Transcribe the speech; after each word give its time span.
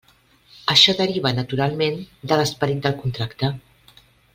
Això 0.75 0.95
deriva 1.01 1.33
naturalment 1.41 2.01
de 2.33 2.41
l'esperit 2.41 2.83
del 2.89 3.01
contracte. 3.07 3.57